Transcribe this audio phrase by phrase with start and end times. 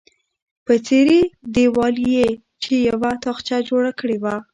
[0.65, 1.21] په څیرې
[1.55, 2.29] دیوال کې یې
[2.61, 4.35] چې یوه تاخچه جوړه کړې وه.